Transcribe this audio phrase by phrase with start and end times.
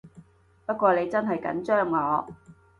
[0.65, 2.27] 不過你真係緊張我